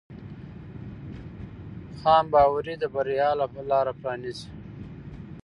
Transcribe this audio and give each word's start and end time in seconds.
ځانباوري 2.01 2.75
د 2.81 2.83
بریا 2.93 3.29
لاره 3.71 3.93
پرانیزي. 3.99 4.49